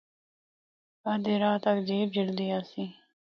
ادھا 1.11 1.33
راہ 1.41 1.57
تک 1.63 1.77
جیپ 1.87 2.07
جُلدی 2.15 2.47
آسی۔ 2.57 2.83